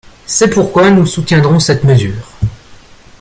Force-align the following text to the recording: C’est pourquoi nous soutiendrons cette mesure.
C’est 0.25 0.49
pourquoi 0.49 0.89
nous 0.89 1.05
soutiendrons 1.05 1.59
cette 1.59 1.83
mesure. 1.83 2.31